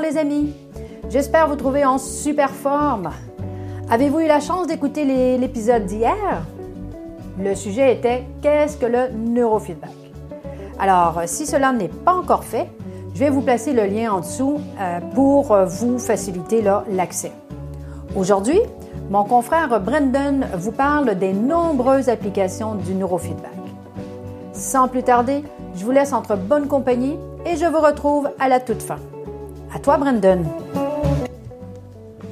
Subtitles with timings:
[0.00, 0.54] les amis,
[1.08, 3.10] j'espère vous trouver en super forme.
[3.90, 5.04] Avez-vous eu la chance d'écouter
[5.36, 6.42] l'épisode d'hier?
[7.38, 9.90] Le sujet était Qu'est-ce que le neurofeedback?
[10.78, 12.68] Alors, si cela n'est pas encore fait,
[13.14, 17.32] je vais vous placer le lien en dessous euh, pour vous faciliter l'accès.
[18.16, 18.60] Aujourd'hui,
[19.10, 23.50] mon confrère Brendan vous parle des nombreuses applications du neurofeedback.
[24.52, 25.44] Sans plus tarder,
[25.74, 28.98] je vous laisse entre bonne compagnie et je vous retrouve à la toute fin.
[29.72, 30.44] À toi, Brendan.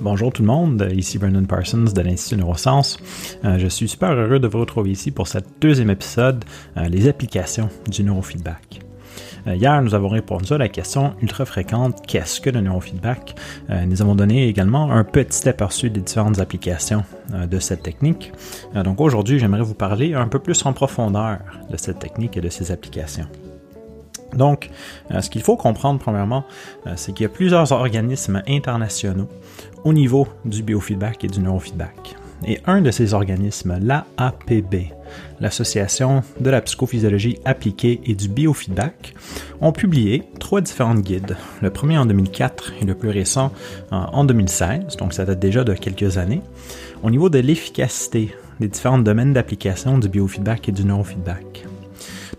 [0.01, 2.99] Bonjour tout le monde, ici Brendan Parsons de l'Institut Neurosciences.
[3.45, 6.45] Euh, je suis super heureux de vous retrouver ici pour ce deuxième épisode,
[6.77, 8.81] euh, les applications du neurofeedback.
[9.47, 13.35] Euh, hier, nous avons répondu à la question ultra fréquente qu'est-ce que le neurofeedback?
[13.87, 18.33] Nous avons donné également un petit aperçu des différentes applications de cette technique.
[18.75, 21.39] donc aujourd'hui, j'aimerais vous parler un peu plus en profondeur
[21.71, 23.27] de cette technique et de ses applications.
[24.35, 24.71] Donc,
[25.11, 26.45] euh, ce qu'il faut comprendre premièrement,
[26.87, 29.29] euh, c'est qu'il y a plusieurs organismes internationaux
[29.85, 32.17] au niveau du biofeedback et du neurofeedback.
[32.47, 34.93] Et un de ces organismes, l'AAPB,
[35.41, 39.15] l'Association de la psychophysiologie appliquée et du biofeedback,
[39.61, 41.37] ont publié trois différents guides.
[41.63, 43.51] Le premier en 2004 et le plus récent
[43.91, 46.43] en 2016, donc ça date déjà de quelques années,
[47.03, 51.67] au niveau de l'efficacité des différents domaines d'application du biofeedback et du neurofeedback.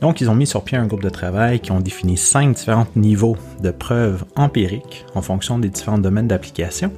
[0.02, 2.88] Donc, ils ont mis sur pied un groupe de travail qui ont défini cinq différents
[2.95, 6.91] niveaux de preuves empiriques en fonction des différents domaines d'application.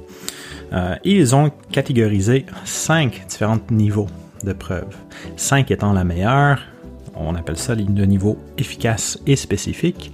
[0.72, 4.06] Euh, ils ont catégorisé cinq différents niveaux
[4.44, 4.96] de preuves.
[5.36, 6.60] Cinq étant la meilleure,
[7.14, 10.12] on appelle ça le niveau efficace et spécifique.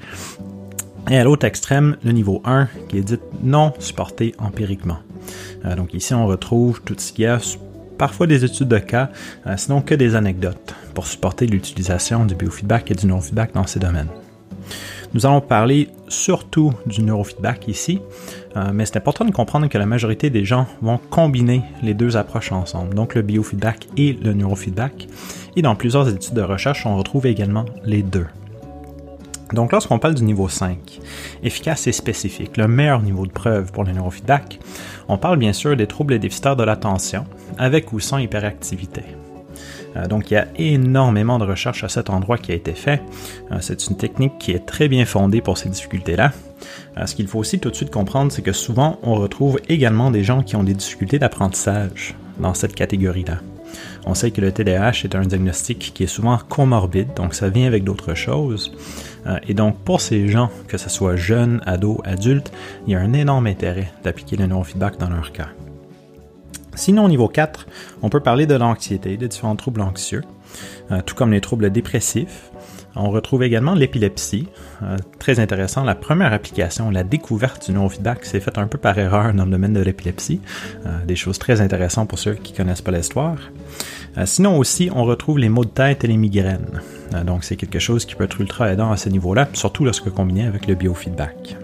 [1.11, 4.99] Et à l'autre extrême, le niveau 1 qui est dit non supporté empiriquement.
[5.65, 7.39] Euh, donc ici, on retrouve tout ce qu'il y a
[7.99, 9.11] parfois des études de cas,
[9.47, 13.81] euh, sinon que des anecdotes pour supporter l'utilisation du biofeedback et du neurofeedback dans ces
[13.81, 14.09] domaines.
[15.15, 18.01] Nous allons parler surtout du neurofeedback ici,
[18.57, 22.17] euh, mais c'est important de comprendre que la majorité des gens vont combiner les deux
[22.17, 25.09] approches ensemble, donc le biofeedback et le neurofeedback.
[25.57, 28.27] Et dans plusieurs études de recherche, on retrouve également les deux.
[29.55, 31.01] Donc lorsqu'on parle du niveau 5,
[31.43, 34.61] efficace et spécifique, le meilleur niveau de preuve pour le neurofeedback,
[35.09, 37.25] on parle bien sûr des troubles déficitaires de l'attention,
[37.59, 39.03] avec ou sans hyperactivité.
[39.97, 43.03] Euh, donc il y a énormément de recherches à cet endroit qui a été fait.
[43.53, 46.33] Euh, c'est une technique qui est très bien fondée pour ces difficultés-là.
[46.97, 50.11] Euh, ce qu'il faut aussi tout de suite comprendre, c'est que souvent on retrouve également
[50.11, 53.39] des gens qui ont des difficultés d'apprentissage dans cette catégorie-là.
[54.07, 57.67] On sait que le TDAH est un diagnostic qui est souvent comorbide, donc ça vient
[57.67, 58.73] avec d'autres choses.
[59.47, 62.51] Et donc pour ces gens, que ce soit jeunes, ados, adultes,
[62.87, 65.49] il y a un énorme intérêt d'appliquer le neurofeedback dans leur cas.
[66.79, 67.67] Sinon, au niveau 4,
[68.03, 70.23] on peut parler de l'anxiété, des différents troubles anxieux,
[70.91, 72.51] euh, tout comme les troubles dépressifs.
[72.97, 74.49] On retrouve également l'épilepsie.
[74.83, 78.99] Euh, très intéressant, la première application, la découverte du neurofeedback, s'est faite un peu par
[78.99, 80.41] erreur dans le domaine de l'épilepsie.
[81.07, 83.37] des choses très intéressantes pour ceux qui ne connaissent pas l'histoire.
[84.17, 86.81] Euh, sinon aussi, on retrouve les maux de tête et les migraines.
[87.15, 90.11] Euh, donc c'est quelque chose qui peut être ultra aidant à ce niveau-là, surtout lorsque
[90.11, 91.57] combiné avec le biofeedback.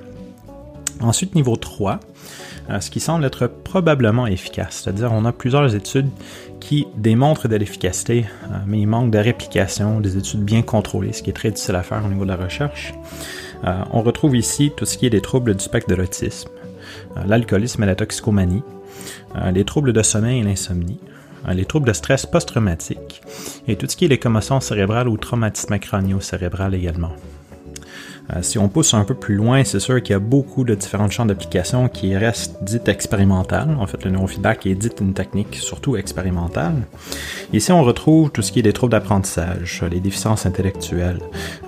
[1.00, 1.96] Ensuite, niveau 3, euh,
[2.80, 6.08] ce qui semble être probablement efficace, c'est-à-dire on a plusieurs études
[6.60, 8.26] qui démontrent de l'efficacité,
[8.66, 11.82] mais il manque de réplication, des études bien contrôlées, ce qui est très difficile à
[11.82, 12.94] faire au niveau de la recherche.
[13.92, 16.48] on retrouve ici tout ce qui est des troubles du spectre de l'autisme,
[17.26, 18.62] l'alcoolisme et la toxicomanie,
[19.52, 21.00] les troubles de sommeil et l'insomnie,
[21.52, 23.20] les troubles de stress post-traumatique
[23.68, 27.12] et tout ce qui est les commotions cérébrales ou traumatisme crânio-cérébral également.
[28.32, 30.74] Euh, si on pousse un peu plus loin, c'est sûr qu'il y a beaucoup de
[30.74, 33.76] différents champs d'application qui restent dites expérimentales.
[33.78, 36.86] En fait, le neurofeedback est dit une technique surtout expérimentale.
[37.52, 41.20] Ici, on retrouve tout ce qui est des troubles d'apprentissage, les déficiences intellectuelles,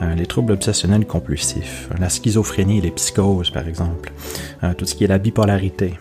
[0.03, 4.13] euh, les troubles obsessionnels compulsifs, la schizophrénie et les psychoses, par exemple,
[4.65, 5.99] euh, tout ce qui est la bipolarité,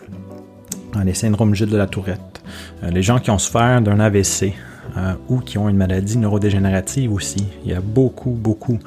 [1.04, 2.42] les syndromes Gilles de la Tourette,
[2.82, 4.54] les gens qui ont souffert d'un AVC
[4.96, 7.46] euh, ou qui ont une maladie neurodégénérative aussi.
[7.64, 8.78] Il y a beaucoup, beaucoup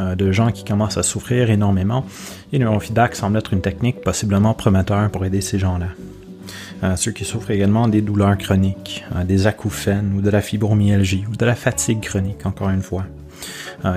[0.00, 2.04] euh, de gens qui commencent à souffrir énormément
[2.52, 6.96] et le neurofeedback semble être une technique possiblement prometteur pour aider ces gens-là.
[6.96, 11.44] ceux qui souffrent également des douleurs chroniques, des acouphènes ou de la fibromyalgie ou de
[11.44, 13.04] la fatigue chronique, encore une fois.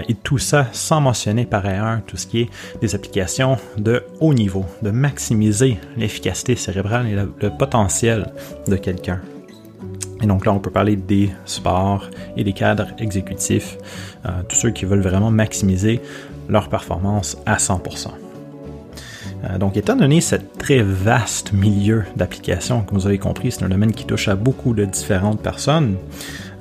[0.09, 2.49] et tout ça sans mentionner par ailleurs tout ce qui est
[2.81, 8.31] des applications de haut niveau, de maximiser l'efficacité cérébrale et le potentiel
[8.67, 9.21] de quelqu'un.
[10.21, 13.77] Et donc là, on peut parler des sports et des cadres exécutifs,
[14.25, 16.01] euh, tous ceux qui veulent vraiment maximiser
[16.47, 18.09] leur performance à 100%.
[19.43, 23.69] Euh, donc, étant donné ce très vaste milieu d'application, comme vous avez compris, c'est un
[23.69, 25.95] domaine qui touche à beaucoup de différentes personnes,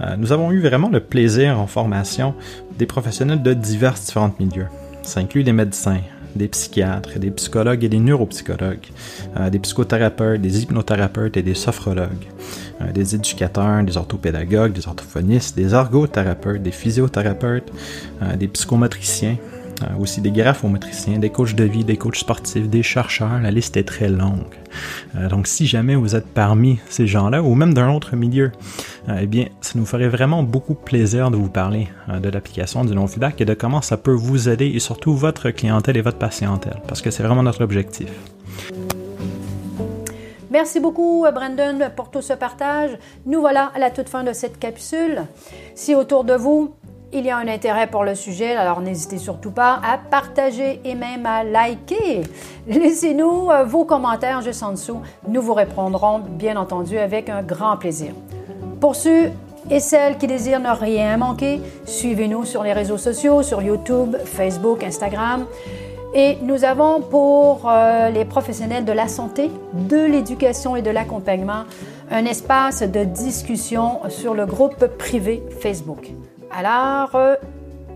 [0.00, 2.34] euh, nous avons eu vraiment le plaisir en formation
[2.78, 4.68] des professionnels de divers différents milieux.
[5.02, 6.00] Ça inclut des médecins,
[6.34, 8.86] des psychiatres, des psychologues et des neuropsychologues,
[9.50, 12.28] des psychothérapeutes, des hypnothérapeutes et des sophrologues,
[12.94, 17.70] des éducateurs, des orthopédagogues, des orthophonistes, des ergothérapeutes, des physiothérapeutes,
[18.38, 19.36] des psychomotriciens,
[19.82, 23.78] euh, aussi des graphométriciens, des coachs de vie, des coachs sportifs, des chercheurs, la liste
[23.78, 24.54] est très longue.
[25.16, 28.52] Euh, donc si jamais vous êtes parmi ces gens-là ou même d'un autre milieu,
[29.08, 31.88] euh, eh bien ça nous ferait vraiment beaucoup plaisir de vous parler
[32.22, 35.96] de l'application du non-feedback et de comment ça peut vous aider et surtout votre clientèle
[35.96, 38.08] et votre patientèle parce que c'est vraiment notre objectif.
[40.50, 42.99] Merci beaucoup, Brandon, pour tout ce partage.
[43.25, 45.23] Nous voilà à la toute fin de cette capsule.
[45.76, 46.75] Si autour de vous,
[47.12, 50.97] il y a un intérêt pour le sujet, alors n'hésitez surtout pas à partager et
[50.97, 52.23] même à liker.
[52.67, 55.00] Laissez-nous euh, vos commentaires juste en dessous.
[55.29, 58.12] Nous vous répondrons, bien entendu, avec un grand plaisir.
[58.81, 59.31] Pour ceux
[59.70, 64.82] et celles qui désirent ne rien manquer, suivez-nous sur les réseaux sociaux, sur YouTube, Facebook,
[64.82, 65.47] Instagram.
[66.12, 71.64] Et nous avons pour euh, les professionnels de la santé, de l'éducation et de l'accompagnement
[72.10, 76.10] un espace de discussion sur le groupe privé Facebook.
[76.50, 77.36] Alors, euh,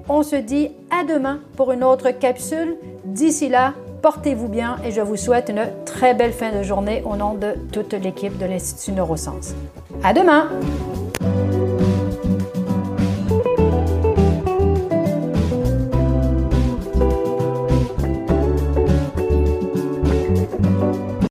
[0.08, 2.76] on se dit à demain pour une autre capsule.
[3.04, 7.16] D'ici là, portez-vous bien et je vous souhaite une très belle fin de journée au
[7.16, 9.54] nom de toute l'équipe de l'Institut Neurosciences.
[10.04, 10.50] À demain!